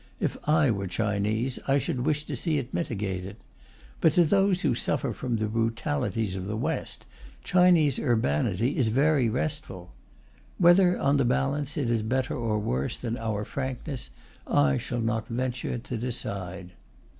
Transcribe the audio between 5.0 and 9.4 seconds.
from the brutalities of the West, Chinese urbanity is very